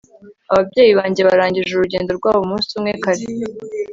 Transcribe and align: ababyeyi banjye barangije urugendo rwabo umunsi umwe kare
ababyeyi 0.53 0.91
banjye 0.99 1.21
barangije 1.29 1.71
urugendo 1.73 2.11
rwabo 2.19 2.41
umunsi 2.45 2.69
umwe 2.77 2.91
kare 3.03 3.25